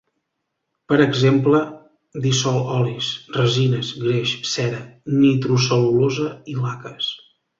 Per 0.91 0.97
exemple, 1.03 1.59
dissol 2.23 2.57
olis, 2.79 3.11
resines, 3.37 3.93
greix, 4.05 4.33
cera, 4.55 4.81
nitrocel·lulosa 5.21 6.33
i 6.55 6.59
laques. 6.65 7.15